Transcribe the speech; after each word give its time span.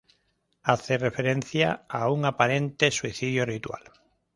Hace 0.63 0.97
referencia 0.97 1.85
a 1.87 2.09
un 2.09 2.25
aparente 2.25 2.89
suicidio 2.89 3.45
ritual. 3.45 3.83